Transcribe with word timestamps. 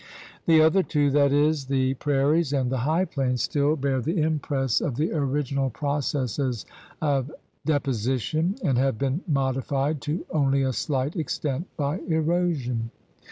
The 0.47 0.61
other 0.61 0.81
two, 0.81 1.11
that 1.11 1.31
is, 1.31 1.65
the 1.65 1.69
76 1.69 1.69
THE 1.69 1.77
RED 1.77 1.81
MAN'S 1.83 1.93
CONTINENT 1.93 1.99
prairies 1.99 2.53
and 2.53 2.71
the 2.71 2.77
high 2.77 3.05
plains, 3.05 3.41
still 3.43 3.75
bear 3.75 4.01
the 4.01 4.19
impress 4.19 4.81
of 4.81 4.95
the 4.95 5.11
original 5.13 5.69
processes 5.69 6.65
of 7.03 7.31
deposition 7.67 8.55
and 8.63 8.79
have 8.79 8.97
been 8.97 9.21
modified 9.27 10.01
to 10.01 10.25
only 10.31 10.63
a 10.63 10.73
slight 10.73 11.15
extent 11.15 11.67
by 11.77 11.99
erosion. 12.07 12.89